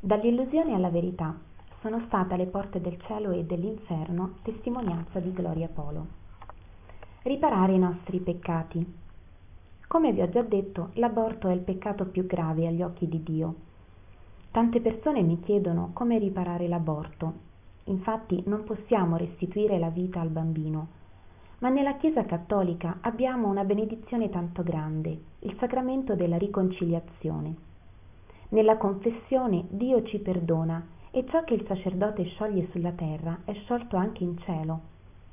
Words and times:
dall'illusione 0.00 0.74
alla 0.74 0.90
verità 0.90 1.34
sono 1.80 2.02
state 2.06 2.34
alle 2.34 2.46
porte 2.46 2.80
del 2.80 3.00
cielo 3.02 3.30
e 3.30 3.44
dell'inferno 3.44 4.36
testimonianza 4.42 5.20
di 5.20 5.32
Gloria 5.32 5.68
Polo. 5.68 6.06
Riparare 7.22 7.72
i 7.72 7.78
nostri 7.78 8.18
peccati. 8.20 8.94
Come 9.86 10.12
vi 10.12 10.20
ho 10.20 10.28
già 10.28 10.42
detto 10.42 10.90
l'aborto 10.94 11.48
è 11.48 11.52
il 11.52 11.60
peccato 11.60 12.06
più 12.06 12.26
grave 12.26 12.66
agli 12.66 12.82
occhi 12.82 13.08
di 13.08 13.22
Dio. 13.22 13.54
Tante 14.50 14.80
persone 14.80 15.22
mi 15.22 15.40
chiedono 15.40 15.90
come 15.92 16.18
riparare 16.18 16.66
l'aborto. 16.68 17.44
Infatti 17.84 18.42
non 18.46 18.64
possiamo 18.64 19.16
restituire 19.16 19.78
la 19.78 19.90
vita 19.90 20.20
al 20.20 20.28
bambino. 20.28 20.88
Ma 21.58 21.68
nella 21.68 21.96
chiesa 21.96 22.24
cattolica 22.24 22.98
abbiamo 23.00 23.48
una 23.48 23.64
benedizione 23.64 24.28
tanto 24.28 24.62
grande 24.62 25.18
il 25.40 25.56
sacramento 25.58 26.14
della 26.14 26.36
riconciliazione 26.36 27.74
nella 28.50 28.76
confessione 28.76 29.64
dio 29.68 30.04
ci 30.04 30.18
perdona 30.18 30.84
e 31.10 31.24
ciò 31.28 31.42
che 31.44 31.54
il 31.54 31.64
sacerdote 31.66 32.24
scioglie 32.24 32.68
sulla 32.70 32.92
terra 32.92 33.40
è 33.44 33.52
sciolto 33.54 33.96
anche 33.96 34.22
in 34.22 34.38
cielo. 34.38 34.80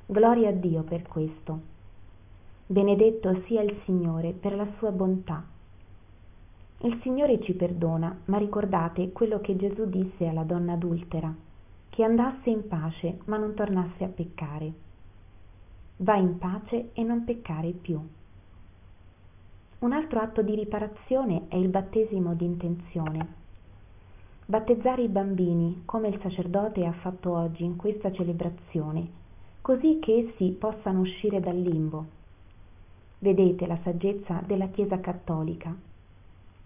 Gloria 0.06 0.48
a 0.48 0.52
dio 0.52 0.82
per 0.82 1.02
questo. 1.02 1.60
Benedetto 2.66 3.42
sia 3.46 3.62
il 3.62 3.78
signore 3.84 4.32
per 4.32 4.54
la 4.54 4.66
sua 4.78 4.90
bontà. 4.90 5.44
Il 6.78 6.98
signore 7.02 7.40
ci 7.42 7.52
perdona 7.54 8.18
ma 8.24 8.38
ricordate 8.38 9.12
quello 9.12 9.40
che 9.40 9.56
gesù 9.56 9.86
disse 9.88 10.26
alla 10.26 10.42
donna 10.42 10.72
adultera 10.72 11.32
che 11.90 12.02
andasse 12.02 12.50
in 12.50 12.66
pace 12.66 13.18
ma 13.26 13.36
non 13.36 13.54
tornasse 13.54 14.02
a 14.02 14.08
peccare. 14.08 14.72
Vai 15.98 16.20
in 16.20 16.38
pace 16.38 16.90
e 16.92 17.02
non 17.04 17.24
peccare 17.24 17.70
più 17.70 18.00
un 19.80 19.92
altro 19.92 20.20
atto 20.20 20.42
di 20.42 20.54
riparazione 20.54 21.44
è 21.48 21.56
il 21.56 21.68
battesimo 21.68 22.34
d'intenzione 22.34 23.42
battezzare 24.46 25.02
i 25.02 25.08
bambini 25.08 25.82
come 25.84 26.08
il 26.08 26.18
sacerdote 26.20 26.84
ha 26.84 26.92
fatto 26.92 27.32
oggi 27.32 27.64
in 27.64 27.76
questa 27.76 28.12
celebrazione 28.12 29.22
così 29.64 29.98
che 29.98 30.28
essi 30.28 30.50
possano 30.50 31.00
uscire 31.00 31.40
dal 31.40 31.58
limbo. 31.58 32.04
Vedete 33.18 33.66
la 33.66 33.78
saggezza 33.82 34.42
della 34.44 34.66
chiesa 34.66 35.00
cattolica. 35.00 35.74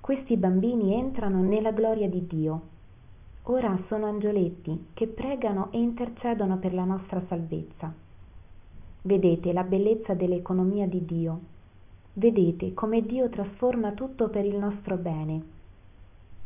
Questi 0.01 0.37
bambini 0.37 0.95
entrano 0.95 1.41
nella 1.41 1.71
gloria 1.71 2.09
di 2.09 2.27
dio. 2.27 2.61
Ora 3.45 3.79
sono 3.87 4.07
angioletti 4.07 4.89
che 4.95 5.07
pregano 5.07 5.71
e 5.71 5.79
intercedono 5.79 6.59
per 6.59 6.75
la 6.75 6.83
nostra 6.83 7.23
salvezza. 7.29 7.95
Vedete 9.03 9.53
la 9.53 9.63
bellezza 9.63 10.15
dell'economia 10.15 10.89
di 10.89 11.05
dio 11.05 11.41
vedete 12.19 12.75
come 12.75 13.01
dio 13.03 13.29
trasforma 13.29 13.93
tutto 13.93 14.29
per 14.29 14.45
il 14.45 14.57
nostro 14.57 14.97
bene. 14.97 15.41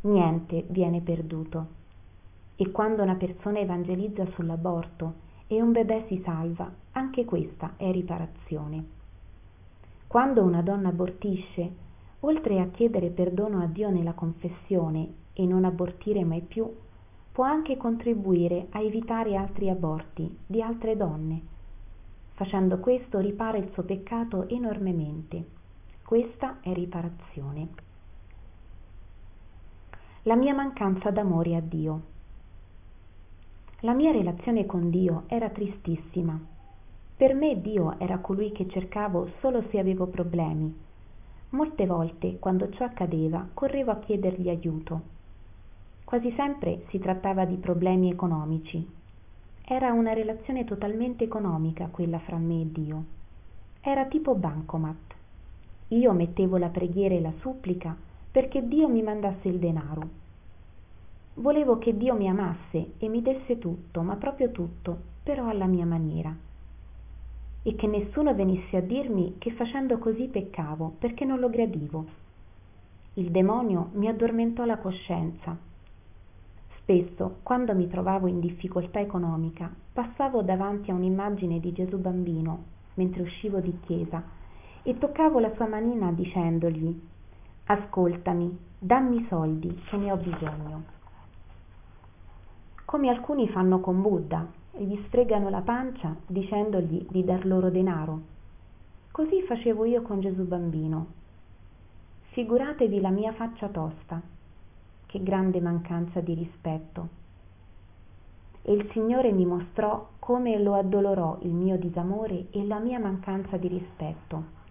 Niente 0.01 0.65
viene 0.67 1.01
perduto. 1.01 1.81
E 2.55 2.69
quando 2.69 3.01
una 3.01 3.15
persona 3.15 3.57
evangelizza 3.59 4.23
sull'aborto 4.35 5.13
e 5.47 5.59
un 5.63 5.71
bebè 5.71 6.05
si 6.07 6.21
salva 6.23 6.71
anche 6.91 7.25
questa 7.25 7.73
è 7.77 7.91
riparazione. 7.91 8.83
Quando 10.05 10.43
una 10.43 10.61
donna 10.61 10.89
abortisce 10.89 11.81
oltre 12.19 12.59
a 12.59 12.67
chiedere 12.67 13.09
perdono 13.09 13.59
a 13.59 13.65
dio 13.65 13.89
nella 13.89 14.13
confessione 14.13 15.11
e 15.33 15.43
non 15.47 15.65
abortire 15.65 16.23
mai 16.23 16.41
più 16.41 16.71
può 17.31 17.45
anche 17.45 17.77
contribuire 17.77 18.67
a 18.69 18.79
evitare 18.79 19.35
altri 19.35 19.69
aborti 19.69 20.37
di 20.45 20.61
altre 20.61 20.95
donne 20.95 21.41
facendo 22.33 22.79
questo 22.79 23.19
ripara 23.19 23.57
il 23.57 23.69
suo 23.73 23.83
peccato 23.83 24.47
enormemente 24.49 25.61
questa 26.03 26.59
è 26.61 26.73
riparazione 26.73 27.91
la 30.25 30.35
mia 30.37 30.53
mancanza 30.53 31.11
d'amore 31.11 31.57
a 31.57 31.59
Dio. 31.59 32.01
La 33.81 33.93
mia 33.93 34.13
relazione 34.13 34.65
con 34.65 34.89
Dio 34.89 35.23
era 35.27 35.49
tristissima. 35.49 36.39
Per 37.17 37.33
me 37.33 37.59
Dio 37.59 37.99
era 37.99 38.19
colui 38.19 38.53
che 38.53 38.69
cercavo 38.69 39.31
solo 39.41 39.65
se 39.69 39.79
avevo 39.79 40.05
problemi. 40.05 40.73
Molte 41.49 41.85
volte, 41.85 42.39
quando 42.39 42.69
ciò 42.69 42.85
accadeva, 42.85 43.45
correvo 43.53 43.91
a 43.91 43.99
chiedergli 43.99 44.47
aiuto. 44.47 45.01
Quasi 46.05 46.31
sempre 46.37 46.85
si 46.87 46.99
trattava 46.99 47.43
di 47.43 47.57
problemi 47.57 48.09
economici. 48.09 48.89
Era 49.65 49.91
una 49.91 50.13
relazione 50.13 50.63
totalmente 50.63 51.25
economica 51.25 51.89
quella 51.91 52.19
fra 52.19 52.37
me 52.37 52.61
e 52.61 52.71
Dio. 52.71 53.03
Era 53.81 54.05
tipo 54.05 54.35
bancomat. 54.35 55.15
Io 55.93 56.11
mettevo 56.11 56.57
la 56.57 56.69
preghiera 56.69 57.13
e 57.13 57.21
la 57.21 57.33
supplica 57.39 57.95
perché 58.31 58.67
Dio 58.67 58.87
mi 58.87 59.03
mandasse 59.03 59.47
il 59.47 59.59
denaro. 59.59 60.21
Volevo 61.35 61.77
che 61.77 61.95
Dio 61.95 62.15
mi 62.15 62.27
amasse 62.27 62.93
e 62.97 63.07
mi 63.07 63.21
desse 63.21 63.59
tutto, 63.59 64.01
ma 64.01 64.15
proprio 64.15 64.49
tutto, 64.49 64.97
però 65.21 65.49
alla 65.49 65.67
mia 65.67 65.85
maniera. 65.85 66.35
E 67.61 67.75
che 67.75 67.85
nessuno 67.85 68.33
venisse 68.33 68.77
a 68.77 68.81
dirmi 68.81 69.35
che 69.37 69.51
facendo 69.51 69.99
così 69.99 70.27
peccavo, 70.29 70.95
perché 70.97 71.25
non 71.25 71.39
lo 71.39 71.49
gradivo. 71.49 72.05
Il 73.13 73.29
demonio 73.29 73.89
mi 73.93 74.07
addormentò 74.07 74.65
la 74.65 74.79
coscienza. 74.79 75.55
Spesso, 76.79 77.37
quando 77.43 77.75
mi 77.75 77.87
trovavo 77.87 78.25
in 78.25 78.39
difficoltà 78.39 78.99
economica, 78.99 79.71
passavo 79.93 80.41
davanti 80.41 80.89
a 80.89 80.95
un'immagine 80.95 81.59
di 81.59 81.71
Gesù 81.71 81.99
bambino 81.99 82.71
mentre 82.95 83.21
uscivo 83.21 83.59
di 83.59 83.77
chiesa 83.85 84.41
e 84.83 84.97
toccavo 84.97 85.39
la 85.39 85.53
sua 85.55 85.67
manina 85.67 86.11
dicendogli 86.11 87.01
ascoltami 87.65 88.57
dammi 88.77 89.25
soldi 89.29 89.81
che 89.89 89.97
ne 89.97 90.11
ho 90.11 90.17
bisogno 90.17 90.83
come 92.85 93.09
alcuni 93.09 93.47
fanno 93.49 93.79
con 93.79 94.01
buddha 94.01 94.61
gli 94.75 94.99
sfregano 95.05 95.49
la 95.49 95.61
pancia 95.61 96.15
dicendogli 96.25 97.05
di 97.09 97.23
dar 97.23 97.45
loro 97.45 97.69
denaro. 97.69 98.21
Così 99.11 99.43
facevo 99.43 99.85
io 99.85 100.01
con 100.01 100.19
gesù 100.19 100.43
bambino. 100.43 101.05
Figuratevi 102.31 102.99
la 102.99 103.11
mia 103.11 103.33
faccia 103.33 103.67
tosta 103.67 104.19
che 105.05 105.21
grande 105.21 105.61
mancanza 105.61 106.21
di 106.21 106.33
rispetto. 106.33 107.07
E 108.63 108.73
il 108.73 108.89
signore 108.93 109.31
mi 109.31 109.45
mostrò 109.45 110.07
come 110.17 110.57
lo 110.59 110.73
addolorò 110.73 111.37
il 111.41 111.51
mio 111.51 111.77
disamore 111.77 112.47
e 112.49 112.65
la 112.65 112.79
mia 112.79 112.97
mancanza 112.97 113.57
di 113.57 113.67
rispetto 113.67 114.61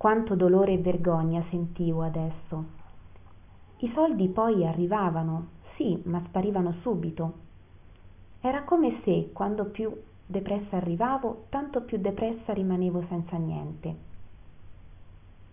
quanto 0.00 0.34
dolore 0.34 0.72
e 0.72 0.78
vergogna 0.78 1.44
sentivo 1.50 2.00
adesso. 2.00 2.64
I 3.80 3.92
soldi 3.92 4.28
poi 4.28 4.66
arrivavano 4.66 5.48
sì 5.76 6.00
ma 6.04 6.22
sparivano 6.24 6.76
subito. 6.80 7.32
Era 8.40 8.62
come 8.62 9.02
se 9.04 9.28
quando 9.34 9.66
più 9.66 9.94
depressa 10.24 10.78
arrivavo 10.78 11.44
tanto 11.50 11.82
più 11.82 11.98
depressa 11.98 12.54
rimanevo 12.54 13.04
senza 13.10 13.36
niente. 13.36 13.94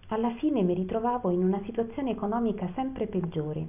Alla 0.08 0.34
fine 0.36 0.64
mi 0.64 0.76
ritrovavo 0.76 1.30
in 1.30 1.44
una 1.44 1.60
situazione 1.66 2.12
economica 2.12 2.70
sempre 2.74 3.08
peggiore. 3.08 3.68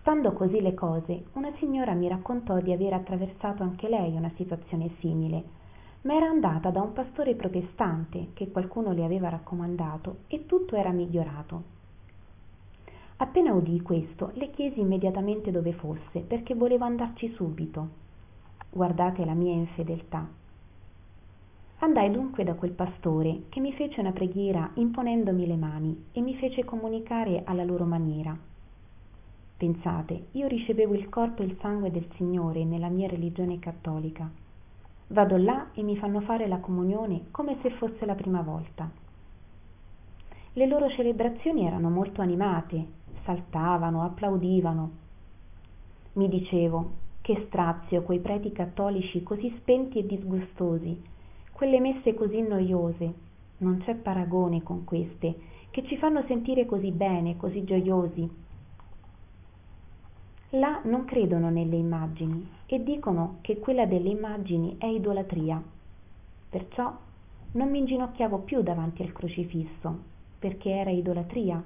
Stando 0.00 0.32
così 0.32 0.60
le 0.60 0.74
cose 0.74 1.26
una 1.34 1.52
signora 1.58 1.92
mi 1.92 2.08
raccontò 2.08 2.58
di 2.58 2.72
aver 2.72 2.94
attraversato 2.94 3.62
anche 3.62 3.88
lei 3.88 4.16
una 4.16 4.32
situazione 4.34 4.90
simile 4.98 5.60
ma 6.02 6.14
era 6.14 6.26
andata 6.26 6.70
da 6.70 6.80
un 6.82 6.92
pastore 6.92 7.34
protestante 7.34 8.28
che 8.34 8.50
qualcuno 8.50 8.92
le 8.92 9.04
aveva 9.04 9.28
raccomandato 9.28 10.18
e 10.26 10.46
tutto 10.46 10.74
era 10.74 10.90
migliorato. 10.90 11.80
Appena 13.16 13.52
udii 13.52 13.82
questo 13.82 14.30
le 14.34 14.50
chiesi 14.50 14.80
immediatamente 14.80 15.52
dove 15.52 15.72
fosse 15.74 16.20
perché 16.20 16.54
volevo 16.54 16.84
andarci 16.84 17.32
subito. 17.34 18.00
Guardate 18.70 19.24
la 19.24 19.34
mia 19.34 19.52
infedeltà. 19.52 20.28
Andai 21.78 22.10
dunque 22.10 22.42
da 22.42 22.54
quel 22.54 22.72
pastore 22.72 23.42
che 23.48 23.60
mi 23.60 23.72
fece 23.72 24.00
una 24.00 24.12
preghiera 24.12 24.70
imponendomi 24.74 25.46
le 25.46 25.56
mani 25.56 26.04
e 26.12 26.20
mi 26.20 26.34
fece 26.34 26.64
comunicare 26.64 27.42
alla 27.44 27.64
loro 27.64 27.84
maniera. 27.84 28.36
Pensate 29.56 30.26
io 30.32 30.48
ricevevo 30.48 30.94
il 30.94 31.08
corpo 31.08 31.42
e 31.42 31.44
il 31.44 31.56
sangue 31.60 31.92
del 31.92 32.08
signore 32.16 32.64
nella 32.64 32.88
mia 32.88 33.06
religione 33.06 33.60
cattolica 33.60 34.41
vado 35.12 35.36
là 35.36 35.68
e 35.74 35.82
mi 35.82 35.96
fanno 35.96 36.20
fare 36.20 36.48
la 36.48 36.58
comunione 36.58 37.26
come 37.30 37.58
se 37.60 37.70
fosse 37.72 38.04
la 38.06 38.14
prima 38.14 38.40
volta. 38.40 38.90
Le 40.54 40.66
loro 40.66 40.88
celebrazioni 40.90 41.66
erano 41.66 41.90
molto 41.90 42.20
animate 42.20 43.00
saltavano 43.24 44.02
applaudivano. 44.02 44.90
Mi 46.14 46.28
dicevo 46.28 47.00
che 47.20 47.44
strazio 47.46 48.02
quei 48.02 48.18
preti 48.18 48.52
cattolici 48.52 49.22
così 49.22 49.54
spenti 49.58 49.98
e 49.98 50.06
disgustosi 50.06 51.02
quelle 51.52 51.80
messe 51.80 52.14
così 52.14 52.40
noiose. 52.40 53.14
Non 53.58 53.82
c'è 53.84 53.94
paragone 53.94 54.62
con 54.62 54.84
queste 54.84 55.50
che 55.70 55.84
ci 55.84 55.96
fanno 55.96 56.24
sentire 56.26 56.66
così 56.66 56.90
bene 56.90 57.36
così 57.36 57.64
gioiosi. 57.64 58.28
Là 60.50 60.80
non 60.84 61.04
credono 61.04 61.48
nelle 61.48 61.76
immagini 61.76 62.60
e 62.72 62.82
dicono 62.82 63.36
che 63.42 63.58
quella 63.58 63.84
delle 63.84 64.08
immagini 64.08 64.76
è 64.78 64.86
idolatria. 64.86 65.62
Perciò 66.48 66.90
non 67.52 67.68
mi 67.68 67.80
inginocchiavo 67.80 68.38
più 68.38 68.62
davanti 68.62 69.02
al 69.02 69.12
crocifisso 69.12 69.98
perché 70.38 70.70
era 70.70 70.88
idolatria. 70.88 71.62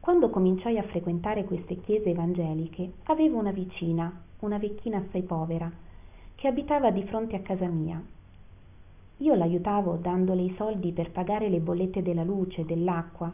Quando 0.00 0.30
cominciai 0.30 0.78
a 0.78 0.82
frequentare 0.84 1.44
queste 1.44 1.78
chiese 1.82 2.08
evangeliche 2.08 2.90
avevo 3.04 3.36
una 3.36 3.50
vicina 3.50 4.10
una 4.40 4.56
vecchina 4.56 4.96
assai 4.96 5.22
povera 5.22 5.70
che 6.36 6.48
abitava 6.48 6.90
di 6.90 7.02
fronte 7.02 7.36
a 7.36 7.40
casa 7.40 7.66
mia. 7.66 8.02
Io 9.18 9.34
l'aiutavo 9.34 9.96
dandole 9.96 10.40
i 10.40 10.54
soldi 10.56 10.92
per 10.92 11.10
pagare 11.10 11.50
le 11.50 11.60
bollette 11.60 12.00
della 12.00 12.24
luce 12.24 12.64
dell'acqua 12.64 13.30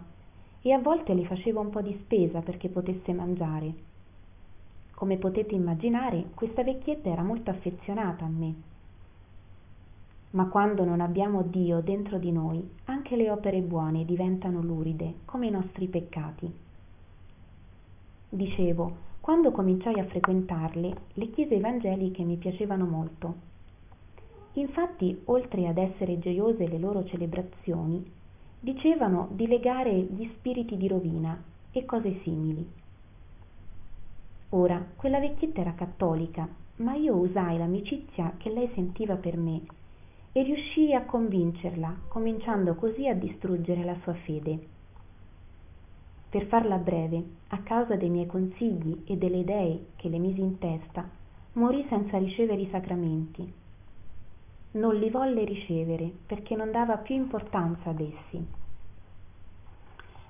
e 0.60 0.72
a 0.72 0.78
volte 0.80 1.14
le 1.14 1.24
facevo 1.24 1.60
un 1.60 1.70
po 1.70 1.80
di 1.80 1.96
spesa 2.02 2.40
perché 2.40 2.68
potesse 2.68 3.12
mangiare 3.12 3.89
come 5.00 5.16
potete 5.16 5.54
immaginare 5.54 6.26
questa 6.34 6.62
vecchietta 6.62 7.08
era 7.08 7.22
molto 7.22 7.48
affezionata 7.48 8.26
a 8.26 8.28
me. 8.28 8.54
Ma 10.32 10.44
quando 10.48 10.84
non 10.84 11.00
abbiamo 11.00 11.40
dio 11.40 11.80
dentro 11.80 12.18
di 12.18 12.30
noi 12.30 12.62
anche 12.84 13.16
le 13.16 13.30
opere 13.30 13.62
buone 13.62 14.04
diventano 14.04 14.60
luride 14.60 15.20
come 15.24 15.46
i 15.46 15.50
nostri 15.50 15.86
peccati. 15.88 16.52
Dicevo 18.28 18.94
quando 19.20 19.52
cominciai 19.52 19.98
a 19.98 20.04
frequentarle 20.04 20.96
le 21.14 21.30
chiese 21.30 21.54
evangeliche 21.54 22.22
mi 22.22 22.36
piacevano 22.36 22.84
molto. 22.84 23.34
Infatti 24.52 25.18
oltre 25.24 25.66
ad 25.66 25.78
essere 25.78 26.18
gioiose 26.18 26.68
le 26.68 26.78
loro 26.78 27.06
celebrazioni 27.06 28.04
dicevano 28.60 29.28
di 29.32 29.46
legare 29.46 29.94
gli 29.98 30.30
spiriti 30.36 30.76
di 30.76 30.88
rovina 30.88 31.42
e 31.72 31.86
cose 31.86 32.20
simili 32.22 32.79
ora 34.50 34.84
quella 34.96 35.20
vecchietta 35.20 35.60
era 35.60 35.74
cattolica 35.74 36.48
ma 36.76 36.94
io 36.94 37.14
usai 37.14 37.58
l'amicizia 37.58 38.34
che 38.36 38.50
lei 38.50 38.70
sentiva 38.74 39.16
per 39.16 39.36
me 39.36 39.60
e 40.32 40.42
riuscii 40.42 40.94
a 40.94 41.04
convincerla 41.04 42.02
cominciando 42.08 42.74
così 42.74 43.08
a 43.08 43.14
distruggere 43.14 43.84
la 43.84 43.96
sua 44.02 44.14
fede. 44.14 44.58
Per 46.30 46.46
farla 46.46 46.76
breve 46.76 47.22
a 47.48 47.58
causa 47.58 47.96
dei 47.96 48.08
miei 48.08 48.26
consigli 48.26 49.02
e 49.04 49.16
delle 49.16 49.38
idee 49.38 49.86
che 49.96 50.08
le 50.08 50.18
misi 50.18 50.40
in 50.40 50.58
testa 50.58 51.08
morì 51.54 51.84
senza 51.88 52.18
ricevere 52.18 52.62
i 52.62 52.68
sacramenti. 52.70 53.52
Non 54.72 54.94
li 54.94 55.10
volle 55.10 55.44
ricevere 55.44 56.10
perché 56.26 56.54
non 56.54 56.70
dava 56.70 56.96
più 56.98 57.16
importanza 57.16 57.90
ad 57.90 58.00
essi. 58.00 58.46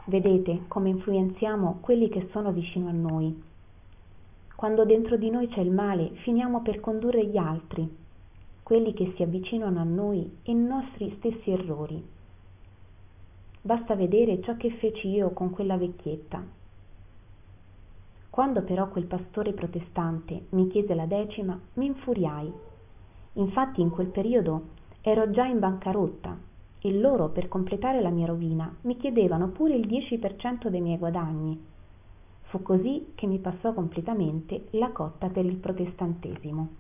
Vedete 0.05 0.63
come 0.67 0.89
influenziamo 0.89 1.79
quelli 1.81 2.09
che 2.09 2.29
sono 2.33 2.51
vicino 2.51 2.89
a 2.89 2.93
noi 2.93 3.49
quando 4.61 4.85
dentro 4.85 5.17
di 5.17 5.31
noi 5.31 5.49
c'è 5.49 5.61
il 5.61 5.71
male 5.71 6.11
finiamo 6.17 6.61
per 6.61 6.81
condurre 6.81 7.25
gli 7.25 7.39
altri 7.39 7.97
quelli 8.63 8.93
che 8.93 9.15
si 9.17 9.23
avvicinano 9.23 9.81
a 9.81 9.85
noi 9.85 10.37
e 10.43 10.53
nostri 10.53 11.15
stessi 11.17 11.51
errori. 11.51 12.07
Basta 13.63 13.95
vedere 13.95 14.43
ciò 14.43 14.59
che 14.59 14.71
feci 14.73 15.09
io 15.09 15.31
con 15.31 15.49
quella 15.49 15.79
vecchietta. 15.79 16.45
Quando 18.29 18.63
però 18.63 18.91
quel 18.91 19.07
pastore 19.07 19.55
protestante 19.55 20.49
mi 20.51 20.69
chiese 20.69 20.95
la 20.95 21.07
decima 21.07 21.59
mi 21.77 21.87
infuriai. 21.87 22.53
Infatti 23.33 23.81
in 23.81 23.89
quel 23.89 24.09
periodo 24.09 24.65
ero 25.01 25.31
già 25.31 25.47
in 25.47 25.59
bancarotta 25.59 26.37
e 26.81 26.93
loro 26.93 27.31
per 27.31 27.49
completare 27.49 28.03
la 28.03 28.11
mia 28.11 28.27
rovina 28.27 28.71
mi 28.83 28.99
chiedevano 28.99 29.49
pure 29.49 29.75
il 29.75 29.87
dieci 29.87 30.19
per 30.19 30.37
cento 30.37 30.69
dei 30.69 30.83
miei 30.83 30.99
guadagni 30.99 31.70
fu 32.51 32.63
così 32.63 33.13
che 33.15 33.27
mi 33.27 33.39
passò 33.39 33.73
completamente 33.73 34.67
la 34.73 34.91
cotta 34.91 35.29
per 35.29 35.45
il 35.45 35.57
protestantesimo 35.57 36.80